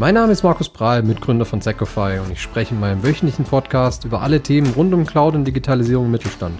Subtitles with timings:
[0.00, 4.04] Mein Name ist Markus Prahl, Mitgründer von Secofy und ich spreche in meinem wöchentlichen Podcast
[4.04, 6.56] über alle Themen rund um Cloud und Digitalisierung im Mittelstand.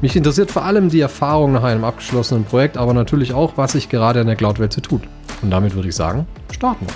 [0.00, 3.88] Mich interessiert vor allem die Erfahrung nach einem abgeschlossenen Projekt, aber natürlich auch, was sich
[3.88, 5.02] gerade in der Cloud-Welt so tut.
[5.42, 6.94] Und damit würde ich sagen, starten wir.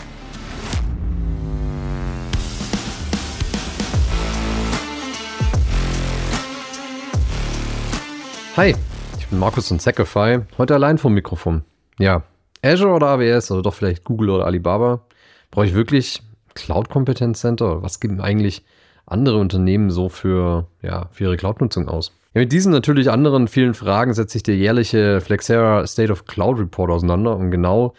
[8.56, 8.76] Hi,
[9.18, 11.64] ich bin Markus von Secofy, heute allein vom Mikrofon.
[11.98, 12.22] Ja,
[12.62, 15.00] Azure oder AWS oder doch vielleicht Google oder Alibaba?
[15.56, 17.82] Brauche ich wirklich Cloud Competence Center?
[17.82, 18.62] Was geben eigentlich
[19.06, 22.12] andere Unternehmen so für, ja, für ihre Cloud-Nutzung aus?
[22.34, 26.58] Ja, mit diesen natürlich anderen vielen Fragen setzt sich der jährliche Flexera State of Cloud
[26.58, 27.94] Report auseinander und genau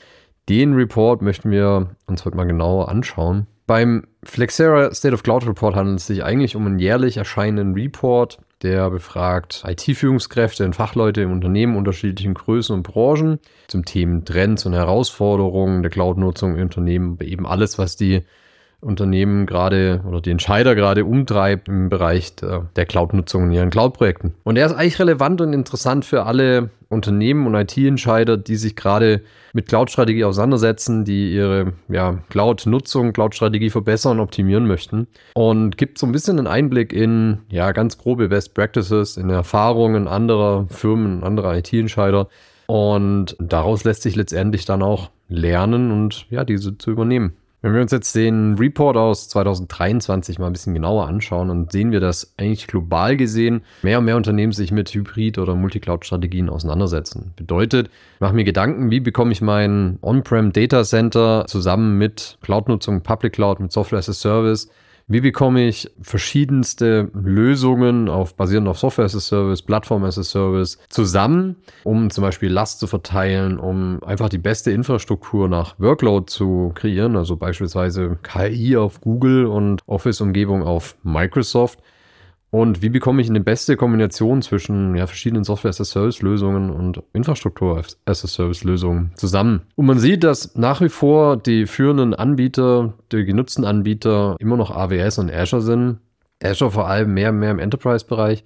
[0.50, 3.48] den Report möchten wir uns heute mal genauer anschauen.
[3.66, 8.40] Beim Flexera State of Cloud Report handelt es sich eigentlich um einen jährlich erscheinenden Report,
[8.62, 14.74] der befragt IT-Führungskräfte und Fachleute im Unternehmen unterschiedlichen Größen und Branchen zum Themen Trends und
[14.74, 18.24] Herausforderungen der Cloud-Nutzung im Unternehmen, eben alles, was die
[18.80, 24.36] Unternehmen gerade oder die Entscheider gerade umtreibt im Bereich der, der Cloud-Nutzung in ihren Cloud-Projekten.
[24.44, 29.22] Und er ist eigentlich relevant und interessant für alle Unternehmen und IT-Entscheider, die sich gerade
[29.52, 35.08] mit Cloud-Strategie auseinandersetzen, die ihre ja, Cloud-Nutzung, Cloud-Strategie verbessern optimieren möchten.
[35.34, 40.08] Und gibt so ein bisschen einen Einblick in ja, ganz grobe Best Practices, in Erfahrungen
[40.08, 42.28] anderer Firmen, anderer IT-Entscheider.
[42.68, 47.34] Und daraus lässt sich letztendlich dann auch lernen und ja, diese zu übernehmen.
[47.64, 51.92] Wenn wir uns jetzt den Report aus 2023 mal ein bisschen genauer anschauen, dann sehen
[51.92, 57.34] wir, dass eigentlich global gesehen mehr und mehr Unternehmen sich mit Hybrid- oder Multicloud-Strategien auseinandersetzen.
[57.36, 63.02] Bedeutet, ich mache mir Gedanken, wie bekomme ich mein On-Prem Data Center zusammen mit Cloud-Nutzung,
[63.02, 64.70] Public Cloud, mit Software as a Service
[65.10, 70.24] wie bekomme ich verschiedenste Lösungen auf, basierend auf Software as a Service, Plattform as a
[70.24, 71.56] Service zusammen,
[71.86, 77.16] um zum Beispiel Last zu verteilen, um einfach die beste Infrastruktur nach Workload zu kreieren,
[77.16, 81.80] also beispielsweise KI auf Google und Office-Umgebung auf Microsoft.
[82.50, 89.64] Und wie bekomme ich eine beste Kombination zwischen ja, verschiedenen Software-as-a-Service-Lösungen und Infrastruktur-as-a-Service-Lösungen zusammen?
[89.76, 94.72] Und man sieht, dass nach wie vor die führenden Anbieter, die genutzten Anbieter immer noch
[94.72, 96.00] AWS und Azure sind.
[96.42, 98.46] Azure vor allem mehr und mehr im Enterprise-Bereich,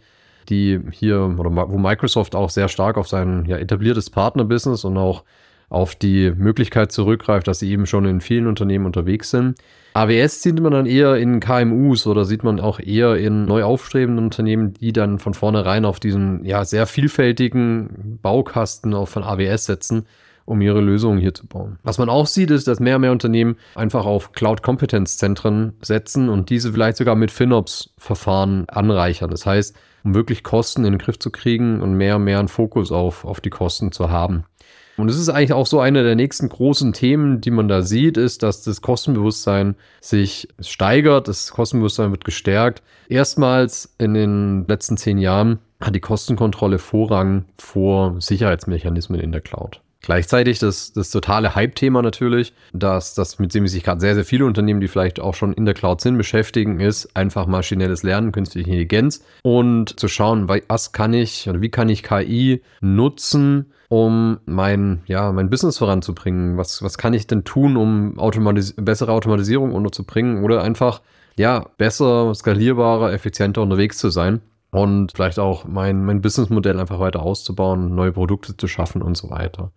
[0.50, 5.24] die hier, oder wo Microsoft auch sehr stark auf sein ja, etabliertes Partner-Business und auch
[5.72, 9.58] auf die Möglichkeit zurückgreift, dass sie eben schon in vielen Unternehmen unterwegs sind.
[9.94, 14.26] AWS sieht man dann eher in KMUs oder sieht man auch eher in neu aufstrebenden
[14.26, 20.06] Unternehmen, die dann von vornherein auf diesen ja sehr vielfältigen Baukasten von AWS setzen,
[20.46, 21.78] um ihre Lösungen hier zu bauen.
[21.84, 26.50] Was man auch sieht, ist, dass mehr und mehr Unternehmen einfach auf Cloud-Kompetenzzentren setzen und
[26.50, 29.30] diese vielleicht sogar mit FinOps-Verfahren anreichern.
[29.30, 32.48] Das heißt, um wirklich Kosten in den Griff zu kriegen und mehr und mehr einen
[32.48, 34.46] Fokus auf, auf die Kosten zu haben.
[34.98, 38.18] Und es ist eigentlich auch so eine der nächsten großen Themen, die man da sieht,
[38.18, 42.84] ist, dass das Kostenbewusstsein sich steigert, das Kostenbewusstsein wird gestärkt.
[43.08, 49.82] Erstmals in den letzten zehn Jahren hat die Kostenkontrolle Vorrang vor Sicherheitsmechanismen in der Cloud.
[50.02, 54.46] Gleichzeitig das, das totale Hype-Thema natürlich, dass das, mit dem sich gerade sehr, sehr viele
[54.46, 58.68] Unternehmen, die vielleicht auch schon in der Cloud sind, beschäftigen, ist einfach maschinelles Lernen, künstliche
[58.68, 65.04] Intelligenz und zu schauen, was kann ich oder wie kann ich KI nutzen, um mein,
[65.06, 66.58] ja, mein Business voranzubringen?
[66.58, 71.02] Was, was kann ich denn tun, um automatis bessere Automatisierung unterzubringen oder einfach,
[71.38, 74.42] ja, besser, skalierbarer, effizienter unterwegs zu sein?
[74.72, 79.30] Und vielleicht auch mein, mein Businessmodell einfach weiter auszubauen, neue Produkte zu schaffen und so
[79.30, 79.72] weiter.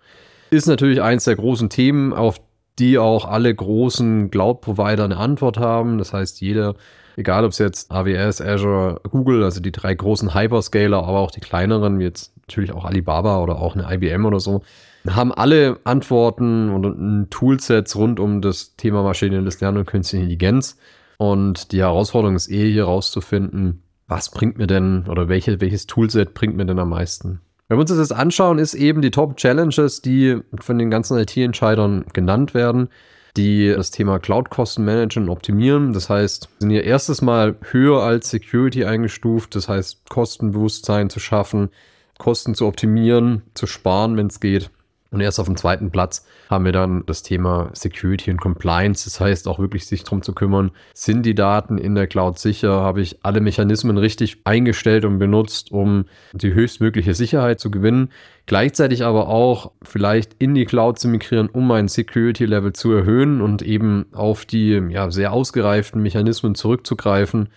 [0.50, 2.41] Ist natürlich eins der großen Themen, auf
[2.78, 5.99] die auch alle großen Cloud-Provider eine Antwort haben.
[5.99, 6.75] Das heißt, jeder,
[7.16, 11.41] egal ob es jetzt AWS, Azure, Google, also die drei großen Hyperscaler, aber auch die
[11.41, 14.62] kleineren, wie jetzt natürlich auch Alibaba oder auch eine IBM oder so,
[15.09, 20.78] haben alle Antworten und Toolsets rund um das Thema maschinelles Lernen und künstliche Intelligenz.
[21.19, 26.34] Und die Herausforderung ist eh hier rauszufinden, was bringt mir denn oder welche, welches Toolset
[26.34, 27.41] bringt mir denn am meisten?
[27.69, 31.19] Wenn wir uns das jetzt anschauen, ist eben die Top Challenges, die von den ganzen
[31.19, 32.89] IT-Entscheidern genannt werden,
[33.36, 35.92] die das Thema Cloud-Kostenmanagement optimieren.
[35.92, 39.56] Das heißt, sind hier erstes Mal höher als Security eingestuft.
[39.56, 41.71] Das heißt, Kostenbewusstsein zu schaffen,
[42.18, 44.71] Kosten zu optimieren, zu sparen, wenn es geht.
[45.15, 49.05] Und erst auf dem zweiten Platz haben wir dann das Thema Security und Compliance.
[49.05, 52.72] Das heißt auch wirklich sich darum zu kümmern, sind die Daten in der Cloud sicher?
[52.72, 58.11] Habe ich alle Mechanismen richtig eingestellt und benutzt, um die höchstmögliche Sicherheit zu gewinnen?
[58.47, 63.63] Gleichzeitig aber auch vielleicht in die Cloud zu migrieren, um mein Security-Level zu erhöhen und
[63.63, 67.51] eben auf die ja, sehr ausgereiften Mechanismen zurückzugreifen,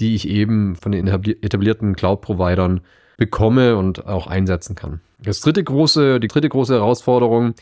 [0.00, 2.80] die ich eben von den etablierten Cloud-Providern
[3.16, 5.00] bekomme und auch einsetzen kann.
[5.18, 7.54] Das dritte große, die dritte große Herausforderung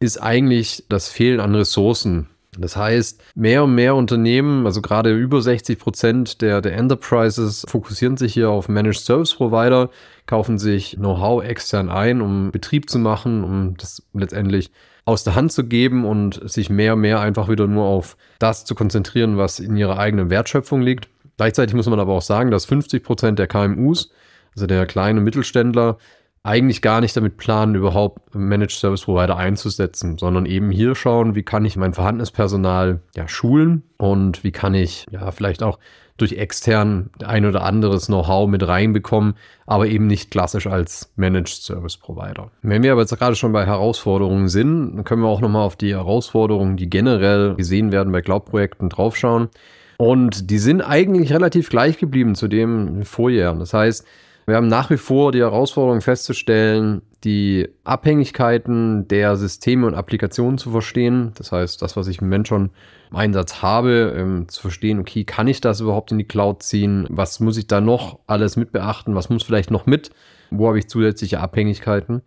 [0.00, 2.28] ist eigentlich das Fehlen an Ressourcen
[2.58, 8.16] Das heißt, mehr und mehr Unternehmen, also gerade über 60 Prozent der, der Enterprises, fokussieren
[8.16, 9.90] sich hier auf Managed Service Provider,
[10.26, 14.72] kaufen sich Know-how extern ein, um Betrieb zu machen, um das letztendlich
[15.04, 18.64] aus der Hand zu geben und sich mehr und mehr einfach wieder nur auf das
[18.64, 21.08] zu konzentrieren, was in ihrer eigenen Wertschöpfung liegt.
[21.36, 24.10] Gleichzeitig muss man aber auch sagen, dass 50 Prozent der KMUs,
[24.54, 25.98] also der kleinen Mittelständler,
[26.42, 31.42] eigentlich gar nicht damit planen, überhaupt Managed Service Provider einzusetzen, sondern eben hier schauen, wie
[31.42, 35.78] kann ich mein vorhandenes Personal ja schulen und wie kann ich ja vielleicht auch
[36.16, 39.34] durch extern ein oder anderes Know-how mit reinbekommen,
[39.66, 42.50] aber eben nicht klassisch als Managed Service Provider.
[42.62, 45.76] Wenn wir aber jetzt gerade schon bei Herausforderungen sind, dann können wir auch nochmal auf
[45.76, 49.48] die Herausforderungen, die generell gesehen werden bei Cloud-Projekten draufschauen.
[49.96, 53.54] Und die sind eigentlich relativ gleich geblieben zu dem Vorjahr.
[53.54, 54.06] Das heißt,
[54.50, 60.70] wir haben nach wie vor die Herausforderung festzustellen, die Abhängigkeiten der Systeme und Applikationen zu
[60.70, 61.32] verstehen.
[61.36, 62.70] Das heißt, das, was ich im Moment schon
[63.10, 67.06] im Einsatz habe, ähm, zu verstehen, okay, kann ich das überhaupt in die Cloud ziehen?
[67.08, 69.14] Was muss ich da noch alles mit beachten?
[69.14, 70.10] Was muss vielleicht noch mit?
[70.50, 72.22] Wo habe ich zusätzliche Abhängigkeiten?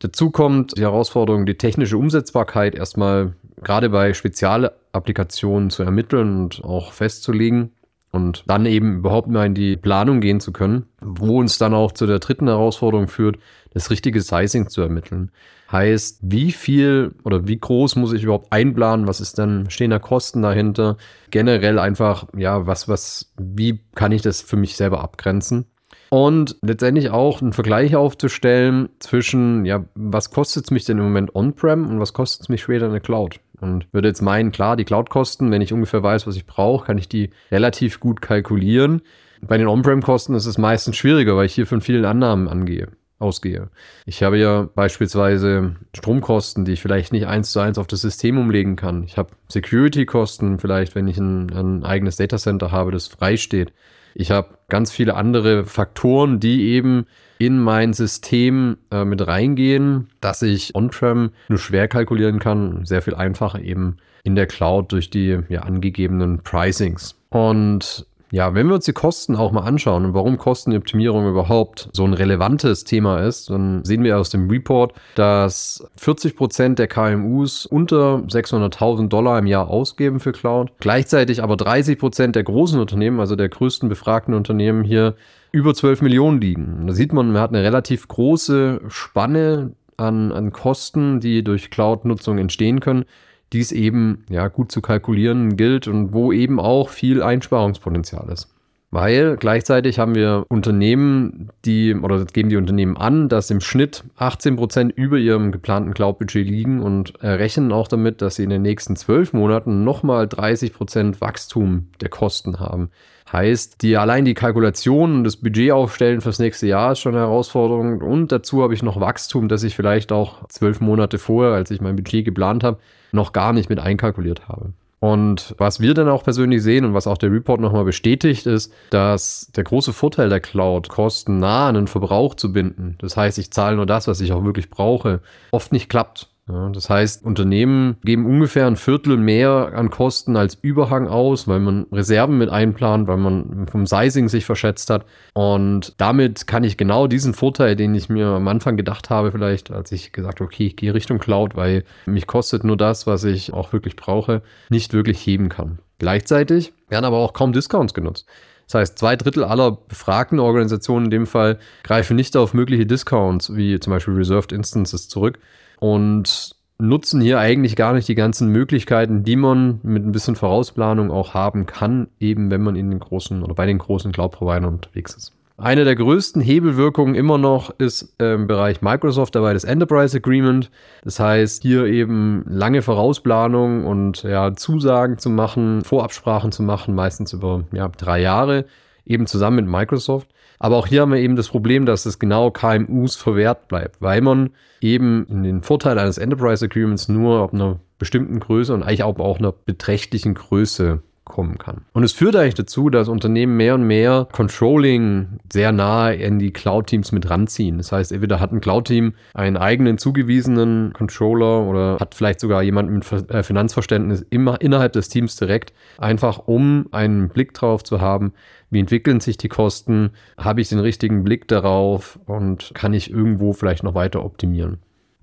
[0.00, 6.92] Dazu kommt die Herausforderung, die technische Umsetzbarkeit erstmal gerade bei Spezialapplikationen zu ermitteln und auch
[6.92, 7.72] festzulegen
[8.10, 11.92] und dann eben überhaupt mal in die Planung gehen zu können, wo uns dann auch
[11.92, 13.38] zu der dritten Herausforderung führt,
[13.74, 15.30] das richtige Sizing zu ermitteln.
[15.70, 19.06] Heißt, wie viel oder wie groß muss ich überhaupt einplanen?
[19.06, 20.96] Was ist dann stehender Kosten dahinter?
[21.30, 25.66] Generell einfach, ja, was, was, wie kann ich das für mich selber abgrenzen?
[26.10, 31.34] Und letztendlich auch einen Vergleich aufzustellen zwischen, ja, was kostet es mich denn im Moment
[31.34, 33.40] on-prem und was kostet es mich später in der Cloud?
[33.60, 36.98] Und würde jetzt meinen, klar, die Cloud-Kosten, wenn ich ungefähr weiß, was ich brauche, kann
[36.98, 39.02] ich die relativ gut kalkulieren.
[39.40, 42.88] Bei den On-Prem-Kosten ist es meistens schwieriger, weil ich hier von vielen Annahmen angehe,
[43.18, 43.70] ausgehe.
[44.06, 48.38] Ich habe ja beispielsweise Stromkosten, die ich vielleicht nicht eins zu eins auf das System
[48.38, 49.04] umlegen kann.
[49.04, 53.72] Ich habe Security-Kosten vielleicht, wenn ich ein, ein eigenes Datacenter habe, das frei steht.
[54.14, 57.06] Ich habe ganz viele andere Faktoren, die eben
[57.38, 63.14] in mein System äh, mit reingehen, dass ich on-prem nur schwer kalkulieren kann, sehr viel
[63.14, 67.14] einfacher eben in der Cloud durch die ja, angegebenen Pricings.
[67.30, 72.04] Und ja, wenn wir uns die Kosten auch mal anschauen und warum Kostenoptimierung überhaupt so
[72.04, 77.64] ein relevantes Thema ist, dann sehen wir aus dem Report, dass 40 Prozent der KMUs
[77.64, 80.72] unter 600.000 Dollar im Jahr ausgeben für Cloud.
[80.78, 85.14] Gleichzeitig aber 30 Prozent der großen Unternehmen, also der größten befragten Unternehmen hier,
[85.50, 86.86] über 12 Millionen liegen.
[86.86, 92.36] Da sieht man, man hat eine relativ große Spanne an, an Kosten, die durch Cloud-Nutzung
[92.36, 93.06] entstehen können
[93.52, 98.48] die es eben ja gut zu kalkulieren gilt und wo eben auch viel Einsparungspotenzial ist.
[98.90, 104.56] Weil gleichzeitig haben wir Unternehmen, die, oder geben die Unternehmen an, dass im Schnitt 18
[104.56, 108.96] Prozent über ihrem geplanten Cloud-Budget liegen und rechnen auch damit, dass sie in den nächsten
[108.96, 112.90] zwölf Monaten nochmal 30 Prozent Wachstum der Kosten haben.
[113.30, 117.24] Heißt, die allein die Kalkulation und das Budget aufstellen fürs nächste Jahr ist schon eine
[117.24, 118.00] Herausforderung.
[118.00, 121.82] Und dazu habe ich noch Wachstum, das ich vielleicht auch zwölf Monate vorher, als ich
[121.82, 122.78] mein Budget geplant habe,
[123.12, 124.72] noch gar nicht mit einkalkuliert habe.
[125.00, 128.72] Und was wir dann auch persönlich sehen und was auch der Report nochmal bestätigt, ist,
[128.90, 133.38] dass der große Vorteil der Cloud, Kosten nah an den Verbrauch zu binden, das heißt,
[133.38, 135.20] ich zahle nur das, was ich auch wirklich brauche,
[135.52, 136.28] oft nicht klappt.
[136.48, 141.60] Ja, das heißt, Unternehmen geben ungefähr ein Viertel mehr an Kosten als Überhang aus, weil
[141.60, 145.04] man Reserven mit einplant, weil man vom Sizing sich verschätzt hat.
[145.34, 149.70] Und damit kann ich genau diesen Vorteil, den ich mir am Anfang gedacht habe, vielleicht,
[149.70, 153.24] als ich gesagt habe, okay, ich gehe Richtung Cloud, weil mich kostet nur das, was
[153.24, 154.40] ich auch wirklich brauche,
[154.70, 155.80] nicht wirklich heben kann.
[155.98, 158.26] Gleichzeitig werden aber auch kaum Discounts genutzt.
[158.66, 163.54] Das heißt, zwei Drittel aller befragten Organisationen in dem Fall greifen nicht auf mögliche Discounts,
[163.54, 165.38] wie zum Beispiel Reserved Instances, zurück,
[165.80, 171.10] und nutzen hier eigentlich gar nicht die ganzen Möglichkeiten, die man mit ein bisschen Vorausplanung
[171.10, 175.14] auch haben kann, eben wenn man in den großen oder bei den großen Cloud-Providern unterwegs
[175.14, 175.32] ist.
[175.60, 180.70] Eine der größten Hebelwirkungen immer noch ist im Bereich Microsoft dabei das Enterprise Agreement.
[181.02, 187.32] Das heißt, hier eben lange Vorausplanung und ja, Zusagen zu machen, Vorabsprachen zu machen, meistens
[187.32, 188.66] über ja, drei Jahre,
[189.04, 190.28] eben zusammen mit Microsoft.
[190.58, 194.20] Aber auch hier haben wir eben das Problem, dass es genau KMUs verwehrt bleibt, weil
[194.20, 194.50] man
[194.80, 199.38] eben den Vorteil eines Enterprise Agreements nur ab einer bestimmten Größe und eigentlich auch, auch
[199.38, 201.82] einer beträchtlichen Größe kommen kann.
[201.92, 206.52] Und es führt eigentlich dazu, dass Unternehmen mehr und mehr Controlling sehr nahe in die
[206.52, 207.78] Cloud-Teams mit ranziehen.
[207.78, 212.94] Das heißt, entweder hat ein Cloud-Team einen eigenen zugewiesenen Controller oder hat vielleicht sogar jemanden
[212.94, 218.32] mit äh, Finanzverständnis immer innerhalb des Teams direkt, einfach um einen Blick drauf zu haben,
[218.70, 223.52] wie entwickeln sich die Kosten, habe ich den richtigen Blick darauf und kann ich irgendwo
[223.52, 224.78] vielleicht noch weiter optimieren.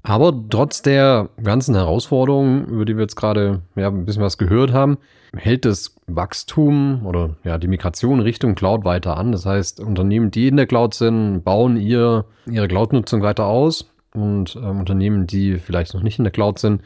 [0.08, 4.72] Aber trotz der ganzen Herausforderungen, über die wir jetzt gerade ja, ein bisschen was gehört
[4.72, 5.00] haben,
[5.36, 9.32] hält das Wachstum oder ja, die Migration Richtung Cloud weiter an.
[9.32, 13.90] Das heißt, Unternehmen, die in der Cloud sind, bauen ihr, ihre Cloud-Nutzung weiter aus.
[14.14, 16.84] Und ähm, Unternehmen, die vielleicht noch nicht in der Cloud sind,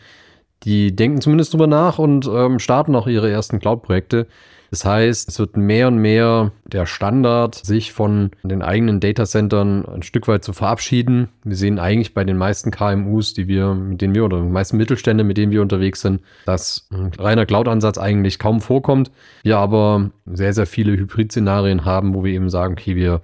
[0.63, 4.27] die denken zumindest drüber nach und ähm, starten auch ihre ersten Cloud-Projekte.
[4.71, 10.03] Das heißt, es wird mehr und mehr der Standard, sich von den eigenen Datacentern ein
[10.03, 11.29] Stück weit zu verabschieden.
[11.43, 14.77] Wir sehen eigentlich bei den meisten KMUs, die wir, mit denen wir oder den meisten
[14.77, 19.11] Mittelstände, mit denen wir unterwegs sind, dass ein reiner Cloud-Ansatz eigentlich kaum vorkommt.
[19.43, 23.21] Wir aber sehr, sehr viele Hybrid-Szenarien haben, wo wir eben sagen, okay, wir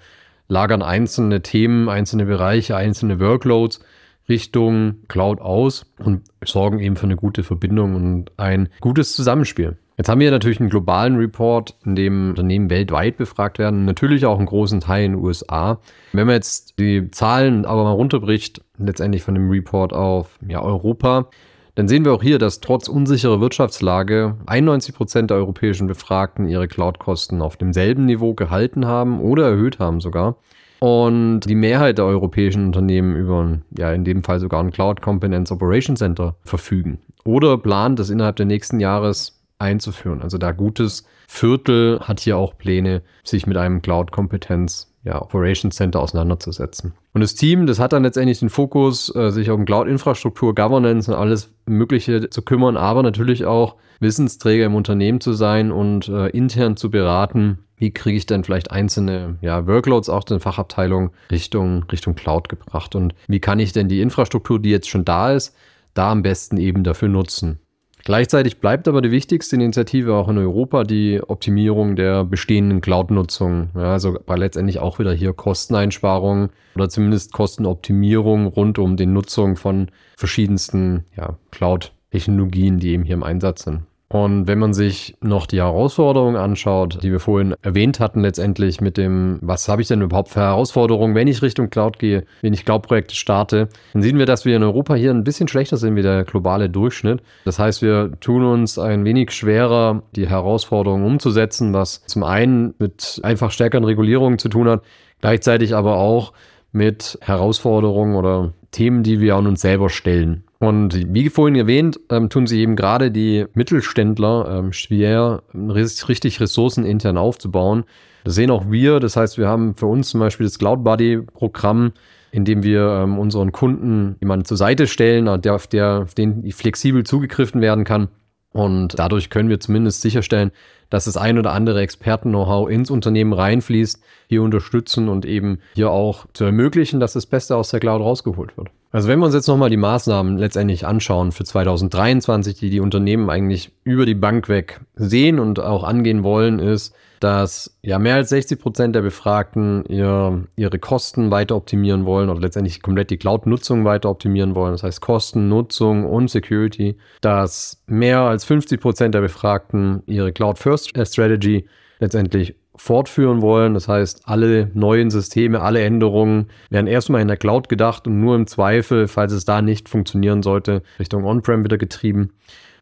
[0.47, 3.79] lagern einzelne Themen, einzelne Bereiche, einzelne Workloads
[4.27, 9.77] Richtung Cloud aus und sorgen eben für eine gute Verbindung und ein gutes Zusammenspiel.
[9.97, 14.37] Jetzt haben wir natürlich einen globalen Report, in dem Unternehmen weltweit befragt werden, natürlich auch
[14.37, 15.79] einen großen Teil in den USA.
[16.11, 21.29] Wenn man jetzt die Zahlen aber mal runterbricht, letztendlich von dem Report auf ja, Europa,
[21.75, 26.67] dann sehen wir auch hier, dass trotz unsicherer Wirtschaftslage 91 Prozent der europäischen Befragten ihre
[26.67, 30.37] Cloud-Kosten auf demselben Niveau gehalten haben oder erhöht haben sogar.
[30.79, 35.51] Und die Mehrheit der europäischen Unternehmen über, ja, in dem Fall sogar ein Cloud Competence
[35.51, 36.99] Operation Center verfügen.
[37.23, 40.21] Oder plant es innerhalb der nächsten Jahres einzuführen.
[40.21, 45.99] Also da gutes Viertel hat hier auch Pläne, sich mit einem Cloud-Kompetenz ja, Operations Center
[45.99, 46.93] auseinanderzusetzen.
[47.13, 51.17] Und das Team, das hat dann letztendlich den Fokus, äh, sich um Cloud-Infrastruktur, Governance und
[51.17, 56.75] alles Mögliche zu kümmern, aber natürlich auch Wissensträger im Unternehmen zu sein und äh, intern
[56.75, 62.15] zu beraten, wie kriege ich denn vielleicht einzelne ja, Workloads auch in Fachabteilung Richtung, Richtung
[62.15, 65.55] Cloud gebracht und wie kann ich denn die Infrastruktur, die jetzt schon da ist,
[65.93, 67.59] da am besten eben dafür nutzen.
[68.05, 73.71] Gleichzeitig bleibt aber die wichtigste Initiative auch in Europa die Optimierung der bestehenden Cloud-Nutzung.
[73.73, 79.89] Ja, also letztendlich auch wieder hier Kosteneinsparungen oder zumindest Kostenoptimierung rund um die Nutzung von
[80.17, 83.81] verschiedensten ja, Cloud-Technologien, die eben hier im Einsatz sind.
[84.07, 88.97] Und wenn man sich noch die Herausforderungen anschaut, die wir vorhin erwähnt hatten, letztendlich mit
[88.97, 92.65] dem, was habe ich denn überhaupt für Herausforderungen, wenn ich Richtung Cloud gehe, wenn ich
[92.65, 96.03] Cloud-Projekte starte, dann sehen wir, dass wir in Europa hier ein bisschen schlechter sind wie
[96.03, 97.21] der globale Durchschnitt.
[97.45, 103.19] Das heißt, wir tun uns ein wenig schwerer, die Herausforderungen umzusetzen, was zum einen mit
[103.23, 104.83] einfach stärkeren Regulierungen zu tun hat,
[105.19, 106.31] gleichzeitig aber auch
[106.71, 110.44] mit Herausforderungen oder Themen, die wir an uns selber stellen.
[110.59, 116.85] Und wie vorhin erwähnt, ähm, tun sie eben gerade die Mittelständler ähm, schwer, richtig Ressourcen
[116.85, 117.83] intern aufzubauen.
[118.23, 118.99] Das sehen auch wir.
[118.99, 121.91] Das heißt, wir haben für uns zum Beispiel das Cloud Buddy Programm,
[122.31, 126.49] in dem wir ähm, unseren Kunden jemanden zur Seite stellen, der, auf, der, auf den
[126.51, 128.07] flexibel zugegriffen werden kann.
[128.51, 130.51] Und dadurch können wir zumindest sicherstellen,
[130.89, 136.25] dass das ein oder andere Experten-Know-how ins Unternehmen reinfließt, hier unterstützen und eben hier auch
[136.33, 138.69] zu ermöglichen, dass das Beste aus der Cloud rausgeholt wird.
[138.95, 143.29] Also wenn wir uns jetzt nochmal die Maßnahmen letztendlich anschauen für 2023, die die Unternehmen
[143.29, 148.29] eigentlich über die Bank weg sehen und auch angehen wollen, ist, dass ja mehr als
[148.29, 153.83] 60 Prozent der Befragten ihr, ihre Kosten weiter optimieren wollen oder letztendlich komplett die Cloud-Nutzung
[153.83, 154.71] weiter optimieren wollen.
[154.71, 156.97] Das heißt Kosten, Nutzung und Security.
[157.19, 161.67] Dass mehr als 50 Prozent der Befragten ihre Cloud-First-Strategy
[161.99, 163.73] letztendlich fortführen wollen.
[163.73, 168.35] Das heißt, alle neuen Systeme, alle Änderungen werden erstmal in der Cloud gedacht und nur
[168.35, 172.31] im Zweifel, falls es da nicht funktionieren sollte, Richtung On-Prem wieder getrieben.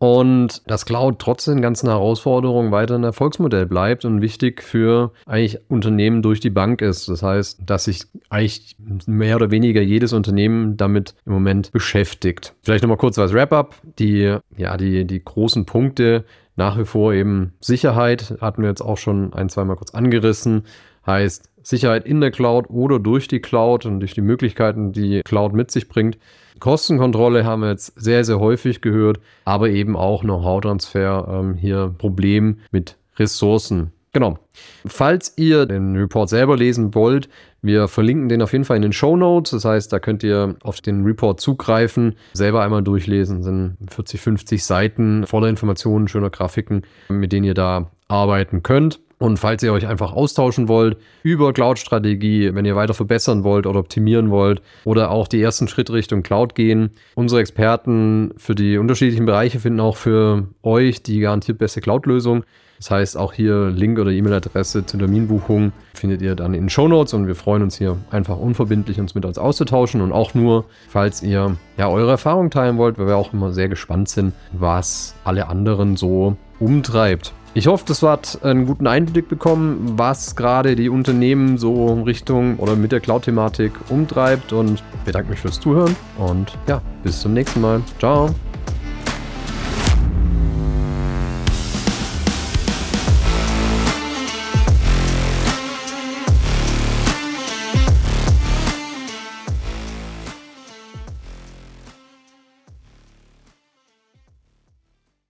[0.04, 5.60] Und das Cloud trotz den ganzen Herausforderungen weiter ein Erfolgsmodell bleibt und wichtig für eigentlich
[5.70, 7.08] Unternehmen durch die Bank ist.
[7.08, 12.54] Das heißt, dass sich eigentlich mehr oder weniger jedes Unternehmen damit im Moment beschäftigt.
[12.64, 13.76] Vielleicht nochmal kurz als Wrap-up.
[13.98, 18.98] Die, ja, die, die großen Punkte, nach wie vor eben Sicherheit, hatten wir jetzt auch
[18.98, 20.64] schon ein, zweimal kurz angerissen.
[21.06, 25.54] Heißt Sicherheit in der Cloud oder durch die Cloud und durch die Möglichkeiten, die Cloud
[25.54, 26.18] mit sich bringt.
[26.60, 32.60] Kostenkontrolle haben wir jetzt sehr, sehr häufig gehört, aber eben auch Know-how-Transfer, ähm, hier Problem
[32.72, 33.92] mit Ressourcen.
[34.14, 34.38] Genau.
[34.86, 37.30] Falls ihr den Report selber lesen wollt,
[37.64, 39.52] wir verlinken den auf jeden Fall in den Show Notes.
[39.52, 43.38] Das heißt, da könnt ihr auf den Report zugreifen, selber einmal durchlesen.
[43.38, 49.00] Das sind 40, 50 Seiten voller Informationen, schöner Grafiken, mit denen ihr da arbeiten könnt.
[49.24, 53.80] Und falls ihr euch einfach austauschen wollt über Cloud-Strategie, wenn ihr weiter verbessern wollt oder
[53.80, 59.26] optimieren wollt oder auch die ersten Schritte Richtung Cloud gehen, unsere Experten für die unterschiedlichen
[59.26, 62.44] Bereiche finden auch für euch die garantiert beste Cloud-Lösung.
[62.80, 66.90] Das heißt, auch hier Link oder E-Mail-Adresse zur Terminbuchung findet ihr dann in den Show
[66.90, 70.66] Notes und wir freuen uns hier einfach unverbindlich, uns mit uns auszutauschen und auch nur,
[70.90, 75.16] falls ihr ja eure Erfahrungen teilen wollt, weil wir auch immer sehr gespannt sind, was
[75.24, 77.34] alle anderen so umtreibt.
[77.56, 82.76] Ich hoffe, das hat einen guten Einblick bekommen, was gerade die Unternehmen so Richtung oder
[82.76, 87.82] mit der Cloud-Thematik umtreibt und bedanke mich fürs Zuhören und ja, bis zum nächsten Mal.
[88.00, 88.34] Ciao.